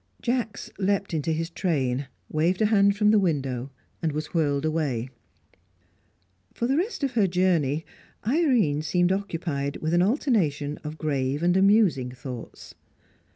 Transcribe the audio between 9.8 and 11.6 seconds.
an alternation of grave and